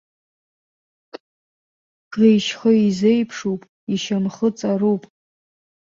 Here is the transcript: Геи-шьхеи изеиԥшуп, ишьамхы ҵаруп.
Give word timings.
Геи-шьхеи 2.13 2.81
изеиԥшуп, 2.89 3.61
ишьамхы 3.93 4.47
ҵаруп. 4.57 5.03